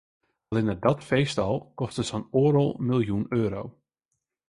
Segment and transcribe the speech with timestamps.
[0.49, 3.63] Allinne dat feest al koste sa'n oardel miljoen euro.